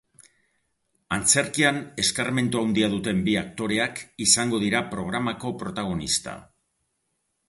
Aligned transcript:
Antzerkian 1.17 1.75
eskarmentu 2.03 2.61
handia 2.63 2.89
duten 2.93 3.21
bi 3.27 3.35
aktoreak 3.41 4.01
izango 4.27 4.61
dira 4.63 4.81
programako 4.95 5.53
protagonista. 5.65 6.35